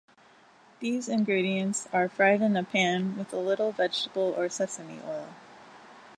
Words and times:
These 0.79 1.07
ingredients 1.09 1.87
are 1.93 2.09
fried 2.09 2.41
in 2.41 2.57
a 2.57 2.63
pan 2.63 3.15
with 3.19 3.31
a 3.33 3.37
little 3.37 3.71
vegetable 3.71 4.33
or 4.35 4.49
sesame 4.49 4.99
oil. 5.07 5.27